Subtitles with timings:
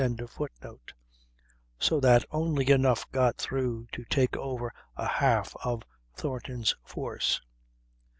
[1.79, 5.83] ]so that only enough got through to take over a half of
[6.17, 7.39] Thornton's force.